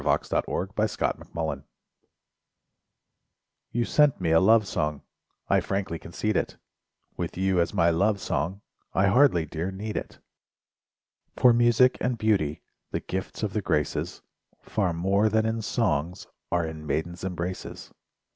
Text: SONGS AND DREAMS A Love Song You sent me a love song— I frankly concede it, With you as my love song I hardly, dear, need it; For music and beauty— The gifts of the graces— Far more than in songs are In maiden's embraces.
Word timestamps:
SONGS 0.03 0.33
AND 0.33 0.43
DREAMS 0.45 0.71
A 0.75 0.81
Love 0.81 0.89
Song 1.29 1.63
You 3.71 3.85
sent 3.85 4.19
me 4.19 4.31
a 4.31 4.39
love 4.39 4.65
song— 4.67 5.03
I 5.47 5.59
frankly 5.59 5.99
concede 5.99 6.35
it, 6.35 6.57
With 7.17 7.37
you 7.37 7.59
as 7.61 7.71
my 7.75 7.91
love 7.91 8.19
song 8.19 8.61
I 8.95 9.05
hardly, 9.09 9.45
dear, 9.45 9.69
need 9.69 9.95
it; 9.95 10.17
For 11.35 11.53
music 11.53 11.99
and 12.01 12.17
beauty— 12.17 12.63
The 12.89 13.01
gifts 13.01 13.43
of 13.43 13.53
the 13.53 13.61
graces— 13.61 14.23
Far 14.63 14.91
more 14.91 15.29
than 15.29 15.45
in 15.45 15.61
songs 15.61 16.25
are 16.51 16.65
In 16.65 16.87
maiden's 16.87 17.23
embraces. 17.23 17.91